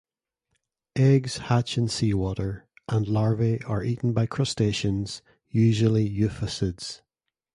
Eggs 0.97 1.37
hatch 1.37 1.77
in 1.77 1.87
seawater, 1.87 2.65
and 2.89 3.07
larvae 3.07 3.61
are 3.65 3.83
eaten 3.83 4.13
by 4.13 4.25
crustaceans, 4.25 5.21
usually 5.47 6.09
euphausids. 6.09 7.01